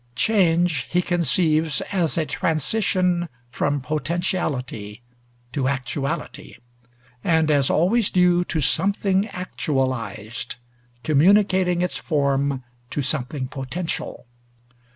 [0.15, 5.03] Change he conceives as a transition from potentiality
[5.53, 6.57] to actuality,
[7.23, 10.55] and as always due to something actualized,
[11.03, 14.25] communicating its form to something potential.